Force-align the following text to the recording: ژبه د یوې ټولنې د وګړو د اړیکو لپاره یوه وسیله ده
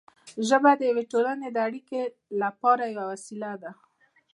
ژبه 0.47 0.71
د 0.79 0.81
یوې 0.89 1.03
ټولنې 1.11 1.47
د 1.49 1.49
وګړو 1.51 1.63
د 1.63 1.65
اړیکو 1.67 1.99
لپاره 2.41 2.83
یوه 2.95 3.05
وسیله 3.13 3.51
ده 3.61 3.71